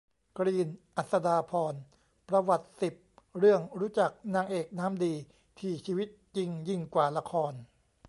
[0.37, 1.73] กรีน อัษฎาพร
[2.29, 2.93] ประวัติ สิบ
[3.39, 5.13] เรื่องรู้จักนางเอกน้ำดี
[5.59, 7.53] ที่ชีวิตจริงยิ่งกว่าละคร